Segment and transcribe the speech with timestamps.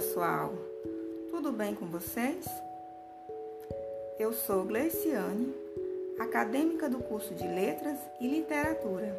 [0.00, 0.54] Pessoal.
[1.30, 2.46] Tudo bem com vocês?
[4.18, 5.54] Eu sou Gleiciane,
[6.18, 9.14] acadêmica do curso de Letras e Literatura.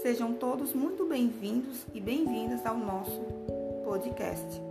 [0.00, 3.20] Sejam todos muito bem-vindos e bem-vindas ao nosso
[3.84, 4.62] podcast.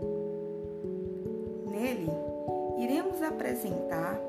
[1.67, 2.09] Nele,
[2.79, 4.19] iremos apresentar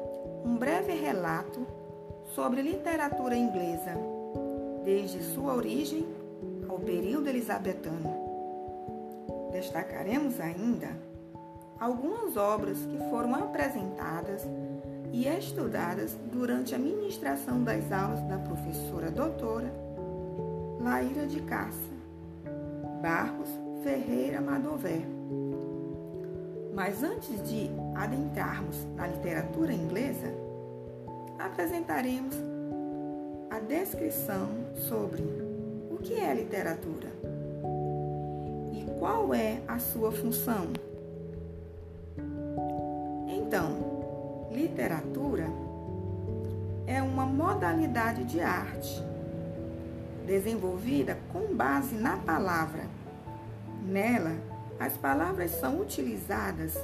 [0.44, 1.66] um breve relato
[2.34, 3.96] sobre literatura inglesa,
[4.84, 6.06] desde sua origem
[6.68, 8.21] ao período elizabetano.
[9.52, 10.88] Destacaremos ainda
[11.78, 14.48] algumas obras que foram apresentadas
[15.12, 19.70] e estudadas durante a ministração das aulas da professora doutora
[20.80, 21.92] Laíra de Cássia
[23.02, 23.50] Barros
[23.82, 25.02] Ferreira Madover.
[26.72, 30.32] Mas antes de adentrarmos na literatura inglesa,
[31.38, 32.34] apresentaremos
[33.50, 34.48] a descrição
[34.88, 35.22] sobre
[35.90, 37.21] o que é literatura
[39.02, 40.68] qual é a sua função.
[43.26, 45.48] Então, literatura
[46.86, 49.02] é uma modalidade de arte
[50.24, 52.84] desenvolvida com base na palavra.
[53.84, 54.36] Nela,
[54.78, 56.78] as palavras são utilizadas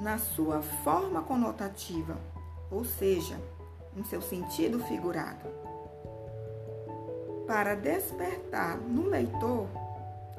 [0.00, 2.16] na sua forma conotativa,
[2.68, 3.36] ou seja,
[3.96, 5.46] em seu sentido figurado,
[7.46, 9.68] para despertar no leitor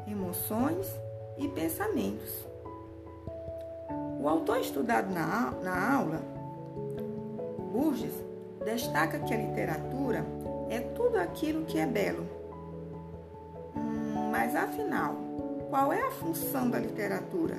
[0.06, 1.05] emoções
[1.38, 2.46] e pensamentos.
[4.20, 6.22] O autor estudado na, na aula,
[7.72, 8.24] Burgess,
[8.64, 10.26] destaca que a literatura
[10.70, 12.28] é tudo aquilo que é belo.
[13.76, 15.16] Hum, mas afinal,
[15.70, 17.56] qual é a função da literatura?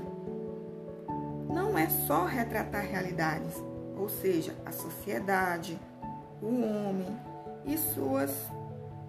[1.49, 3.63] Não é só retratar realidades,
[3.97, 5.79] ou seja, a sociedade,
[6.43, 7.17] o homem
[7.65, 8.33] e suas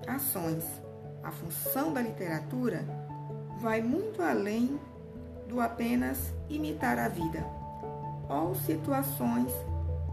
[0.07, 0.63] ações.
[1.23, 2.85] A função da literatura
[3.59, 4.79] vai muito além
[5.47, 7.43] do apenas imitar a vida
[8.29, 9.51] ou situações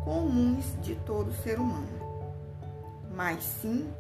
[0.04, 1.88] comuns de todo ser humano,
[3.14, 3.90] mas sim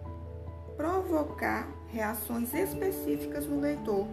[0.76, 4.06] provocar reações específicas no leitor,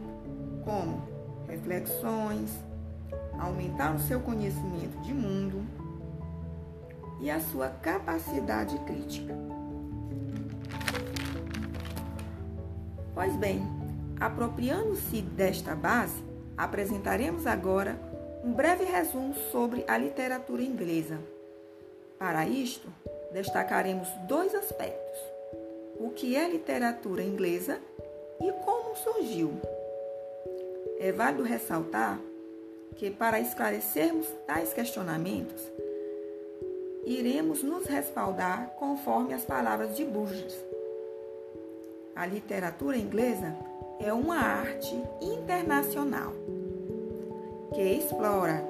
[0.64, 1.02] como
[1.48, 2.52] reflexões,
[3.38, 5.66] aumentar o seu conhecimento de mundo
[7.20, 9.36] e a sua capacidade crítica.
[13.14, 13.81] Pois bem,
[14.22, 16.24] apropriando-se desta base,
[16.56, 18.00] apresentaremos agora
[18.44, 21.18] um breve resumo sobre a literatura inglesa.
[22.20, 22.88] Para isto,
[23.34, 25.20] destacaremos dois aspectos:
[26.00, 27.80] o que é literatura inglesa
[28.40, 29.54] e como surgiu.
[31.00, 32.20] É válido ressaltar
[32.96, 35.64] que, para esclarecermos tais questionamentos,
[37.08, 40.64] iremos nos respaldar conforme as palavras de Burgess.
[42.16, 43.56] A literatura inglesa
[44.04, 46.34] é uma arte internacional
[47.74, 48.64] que explora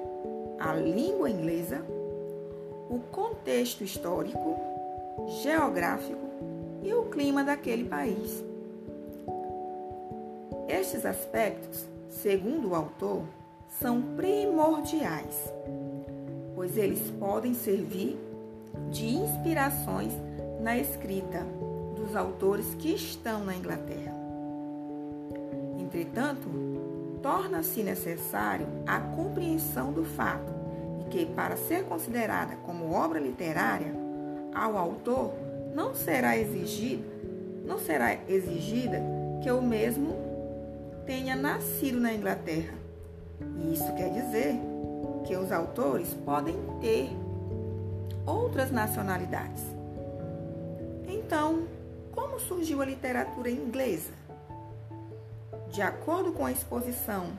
[0.59, 1.83] a língua inglesa,
[2.89, 4.59] o contexto histórico,
[5.41, 6.29] geográfico
[6.83, 8.43] e o clima daquele país.
[10.67, 13.23] Estes aspectos, segundo o autor,
[13.79, 15.51] são primordiais
[16.61, 18.19] pois eles podem servir
[18.91, 20.13] de inspirações
[20.59, 21.43] na escrita
[21.95, 24.20] dos autores que estão na Inglaterra.
[25.93, 26.49] Entretanto,
[27.21, 30.49] torna-se necessário a compreensão do fato
[30.99, 33.93] de que, para ser considerada como obra literária,
[34.55, 35.33] ao autor
[35.75, 37.03] não será exigido,
[37.65, 39.01] não será exigida
[39.43, 40.15] que o mesmo
[41.05, 42.73] tenha nascido na Inglaterra.
[43.57, 44.55] E isso quer dizer
[45.25, 47.09] que os autores podem ter
[48.25, 49.61] outras nacionalidades.
[51.05, 51.63] Então,
[52.13, 54.20] como surgiu a literatura inglesa?
[55.71, 57.31] De acordo com a exposição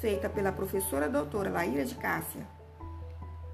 [0.00, 2.46] feita pela professora doutora Laíra de Cássia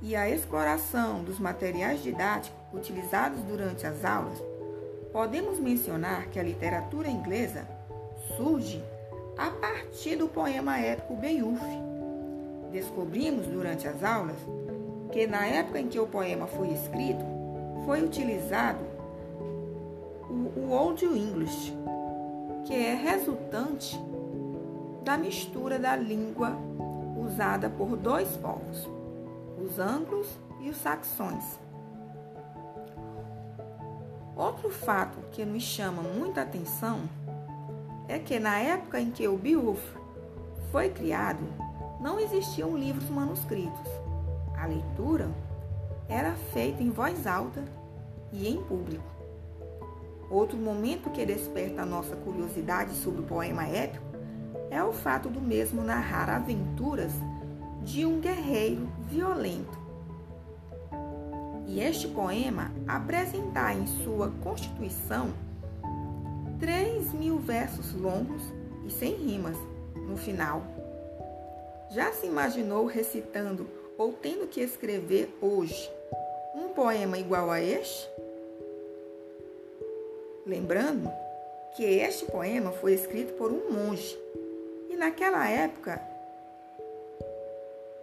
[0.01, 4.43] e a exploração dos materiais didáticos utilizados durante as aulas,
[5.13, 7.69] podemos mencionar que a literatura inglesa
[8.37, 8.83] surge
[9.37, 11.61] a partir do poema épico Beowulf,
[12.73, 14.37] Descobrimos durante as aulas
[15.13, 17.23] que na época em que o poema foi escrito,
[17.85, 18.81] foi utilizado
[20.31, 21.77] o, Old English,
[22.65, 24.01] que é resultante
[25.05, 26.57] da mistura da língua
[27.17, 28.89] usada por dois povos,
[29.61, 30.29] os anglos
[30.61, 31.59] e os saxões.
[34.37, 37.01] Outro fato que nos chama muita atenção
[38.09, 39.83] é que na época em que o Beowulf
[40.71, 41.45] foi criado,
[42.01, 43.91] não existiam livros manuscritos.
[44.57, 45.29] A leitura
[46.09, 47.65] era feita em voz alta
[48.33, 49.05] e em público.
[50.31, 54.12] Outro momento que desperta a nossa curiosidade sobre o poema épico
[54.73, 57.13] é o fato do mesmo narrar aventuras
[57.83, 59.79] de um guerreiro violento.
[61.67, 65.35] E este poema apresentar em sua constituição
[66.59, 68.43] três mil versos longos
[68.87, 69.57] e sem rimas
[70.09, 70.63] no final.
[71.91, 75.91] Já se imaginou recitando ou tendo que escrever hoje
[76.55, 78.09] um poema igual a este?
[80.47, 81.11] Lembrando
[81.77, 84.19] que este poema foi escrito por um monge
[85.03, 86.01] naquela época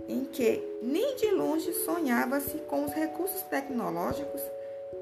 [0.05, 4.41] em que nem de longe sonhava-se com os recursos tecnológicos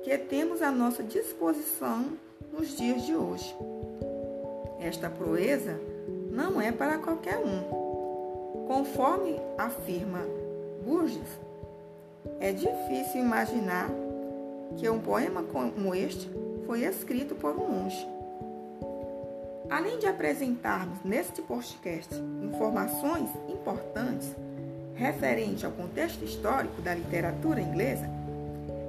[0.04, 2.06] que temos à nossa disposição
[2.54, 3.58] nos dias de hoje.
[4.80, 5.80] Esta proeza
[6.30, 8.68] não é para qualquer um.
[8.68, 10.22] Conforme afirma
[10.86, 11.40] Burgess,
[12.40, 13.90] é difícil imaginar
[14.78, 16.30] que um poema como este
[16.68, 18.17] foi escrito por um monge.
[19.70, 24.34] Além de apresentarmos neste podcast informações importantes
[24.96, 28.10] referente ao contexto histórico da literatura inglesa,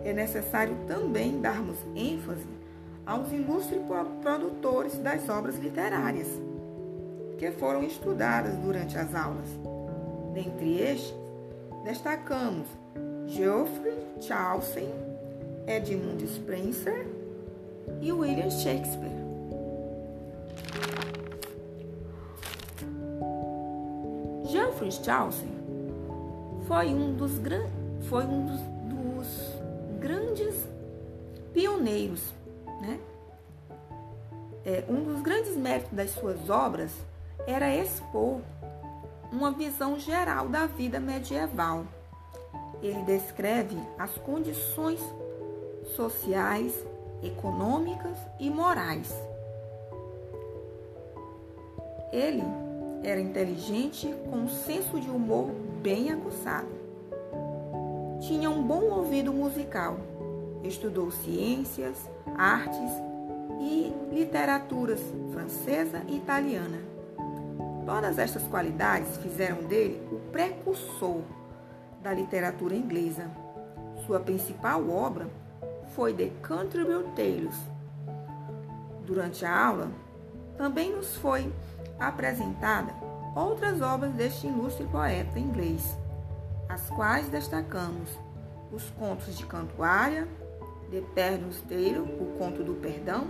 [0.04, 2.46] é necessário também darmos ênfase
[3.04, 3.80] aos ilustres
[4.22, 6.28] produtores das obras literárias
[7.38, 9.48] que foram estudadas durante as aulas.
[10.32, 11.14] Dentre estes,
[11.84, 12.68] destacamos
[13.26, 14.88] Geoffrey Chaucer,
[15.66, 17.06] Edmund Spenser
[18.00, 19.27] e William Shakespeare.
[24.78, 25.48] Geoffrey Chaucer
[26.68, 27.32] foi um dos,
[28.08, 28.60] foi um dos,
[28.94, 30.54] dos grandes
[31.52, 32.32] pioneiros,
[32.80, 33.00] né?
[34.64, 36.92] É, um dos grandes méritos das suas obras
[37.46, 38.40] era expor
[39.32, 41.84] uma visão geral da vida medieval.
[42.80, 45.00] Ele descreve as condições
[45.96, 46.72] sociais,
[47.22, 49.12] econômicas e morais.
[52.12, 52.67] Ele
[53.02, 55.50] era inteligente, com um senso de humor
[55.82, 56.68] bem aguçado.
[58.20, 59.98] Tinha um bom ouvido musical.
[60.64, 61.96] Estudou ciências,
[62.36, 62.90] artes
[63.60, 65.00] e literaturas
[65.32, 66.78] francesa e italiana.
[67.86, 71.22] Todas estas qualidades fizeram dele o precursor
[72.02, 73.30] da literatura inglesa.
[74.06, 75.28] Sua principal obra
[75.94, 77.56] foi The Canterbury Tales.
[79.06, 79.90] Durante a aula,
[80.56, 81.50] também nos foi
[81.98, 82.92] apresentada
[83.34, 85.96] outras obras deste ilustre poeta inglês,
[86.68, 88.08] as quais destacamos
[88.72, 90.28] os contos de Cantuária,
[90.90, 93.26] de Pernos Tale, o Conto do Perdão,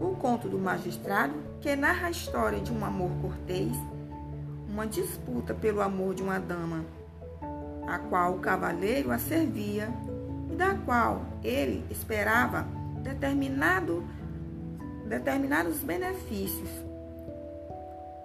[0.00, 3.72] o Conto do Magistrado, que narra a história de um amor cortês,
[4.68, 6.84] uma disputa pelo amor de uma dama,
[7.86, 9.88] a qual o cavaleiro a servia
[10.50, 12.66] e da qual ele esperava
[13.02, 14.04] determinado,
[15.08, 16.87] determinados benefícios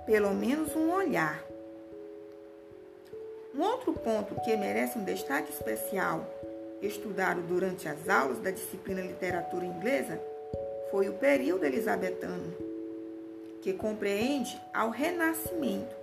[0.05, 1.43] pelo menos um olhar.
[3.55, 6.27] Um outro ponto que merece um destaque especial,
[6.81, 10.19] estudado durante as aulas da disciplina Literatura Inglesa,
[10.91, 12.53] foi o período elizabetano,
[13.61, 15.95] que compreende ao Renascimento.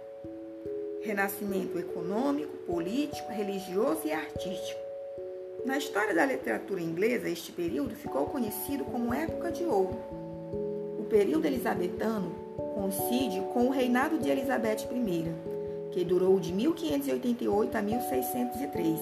[1.02, 4.80] Renascimento econômico, político, religioso e artístico.
[5.64, 9.98] Na história da literatura inglesa, este período ficou conhecido como Época de Ouro.
[10.98, 15.34] O período elizabetano coincide com o reinado de Elizabeth I,
[15.92, 19.00] que durou de 1588 a 1603.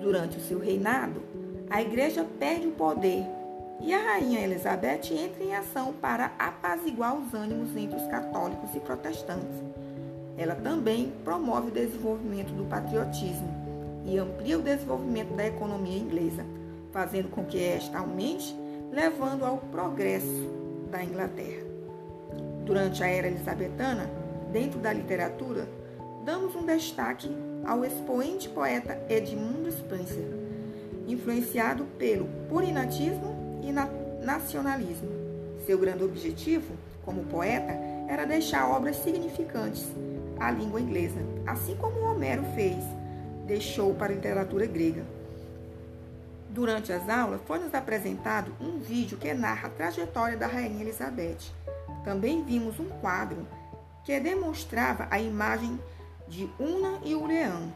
[0.00, 1.22] Durante o seu reinado,
[1.70, 3.24] a igreja perde o poder
[3.80, 8.80] e a rainha Elizabeth entra em ação para apaziguar os ânimos entre os católicos e
[8.80, 9.62] protestantes.
[10.36, 13.48] Ela também promove o desenvolvimento do patriotismo
[14.06, 16.44] e amplia o desenvolvimento da economia inglesa,
[16.92, 18.54] fazendo com que esta aumente,
[18.90, 20.48] levando ao progresso
[20.90, 21.61] da Inglaterra.
[22.64, 24.08] Durante a era elisabetana,
[24.52, 25.66] dentro da literatura,
[26.24, 27.28] damos um destaque
[27.64, 30.26] ao expoente poeta Edmund Spenser,
[31.06, 33.72] influenciado pelo purinatismo e
[34.24, 35.10] nacionalismo.
[35.66, 37.72] Seu grande objetivo, como poeta,
[38.08, 39.86] era deixar obras significantes
[40.38, 42.84] à língua inglesa, assim como Homero fez,
[43.46, 45.04] deixou para a literatura grega.
[46.50, 51.38] Durante as aulas, foi-nos apresentado um vídeo que narra a trajetória da Rainha Elizabeth
[52.04, 53.46] também vimos um quadro
[54.04, 55.78] que demonstrava a imagem
[56.26, 57.72] de Una e o Leão.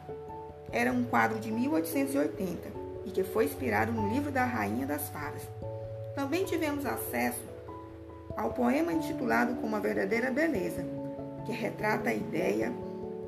[0.72, 2.68] Era um quadro de 1880
[3.04, 5.42] e que foi inspirado no livro da Rainha das Fadas.
[6.14, 7.42] Também tivemos acesso
[8.36, 10.84] ao poema intitulado Como a Verdadeira Beleza,
[11.44, 12.72] que retrata a ideia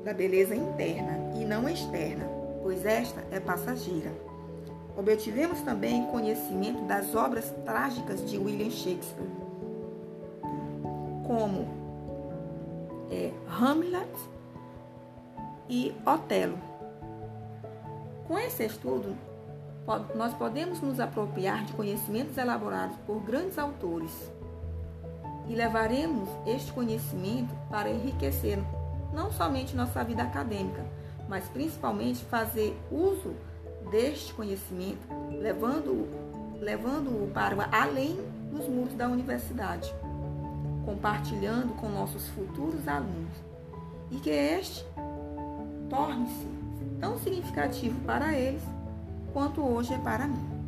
[0.03, 2.25] da beleza interna e não externa,
[2.61, 4.11] pois esta é passageira.
[4.97, 9.48] Obtivemos também conhecimento das obras trágicas de William Shakespeare
[11.29, 11.67] como
[13.11, 14.09] é, Hamlet,
[15.69, 16.57] e Otelo.
[18.27, 19.15] Com esse estudo,
[20.15, 24.11] nós podemos nos apropriar de conhecimentos elaborados por grandes autores
[25.47, 28.57] e levaremos este conhecimento para enriquecer
[29.13, 30.83] não somente nossa vida acadêmica,
[31.27, 33.35] mas principalmente fazer uso
[33.91, 35.07] deste conhecimento,
[35.39, 36.07] levando-o
[36.59, 38.17] levando para além
[38.51, 39.93] dos muros da universidade,
[40.89, 43.37] compartilhando com nossos futuros alunos,
[44.09, 44.83] e que este
[45.87, 46.47] torne-se
[46.99, 48.63] tão significativo para eles
[49.31, 50.58] quanto hoje é para mim.